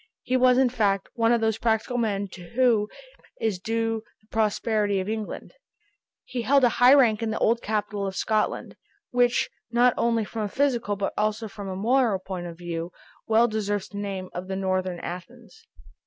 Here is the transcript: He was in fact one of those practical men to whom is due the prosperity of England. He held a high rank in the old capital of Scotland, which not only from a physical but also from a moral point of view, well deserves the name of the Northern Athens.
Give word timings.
He 0.23 0.35
was 0.35 0.57
in 0.57 0.69
fact 0.69 1.09
one 1.13 1.31
of 1.31 1.41
those 1.41 1.59
practical 1.59 1.99
men 1.99 2.27
to 2.29 2.49
whom 2.55 2.87
is 3.39 3.59
due 3.59 4.01
the 4.21 4.27
prosperity 4.31 4.99
of 4.99 5.07
England. 5.07 5.53
He 6.25 6.41
held 6.41 6.63
a 6.63 6.69
high 6.81 6.95
rank 6.95 7.21
in 7.21 7.29
the 7.29 7.37
old 7.37 7.61
capital 7.61 8.07
of 8.07 8.15
Scotland, 8.15 8.77
which 9.11 9.51
not 9.69 9.93
only 9.97 10.25
from 10.25 10.41
a 10.41 10.49
physical 10.49 10.95
but 10.95 11.13
also 11.19 11.47
from 11.47 11.69
a 11.69 11.75
moral 11.75 12.17
point 12.17 12.47
of 12.47 12.57
view, 12.57 12.91
well 13.27 13.47
deserves 13.47 13.89
the 13.89 13.99
name 13.99 14.31
of 14.33 14.47
the 14.47 14.55
Northern 14.55 14.99
Athens. 15.01 15.67